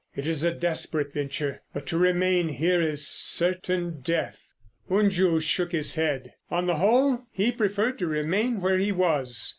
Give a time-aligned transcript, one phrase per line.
[0.15, 4.51] It is a desperate venture, but to remain here is certain death."
[4.89, 6.33] Unju shook his head.
[6.49, 9.49] On the whole, he preferred to remain where he was.